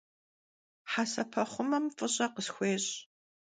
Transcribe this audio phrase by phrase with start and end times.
[0.91, 2.89] Hesepexhumem f'ış'e khısxuêş'.